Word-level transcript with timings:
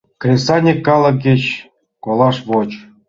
Кресаньык 0.21 0.79
калык 0.87 1.15
кеч 1.23 1.43
колаш 2.03 2.37
воч. 2.49 2.69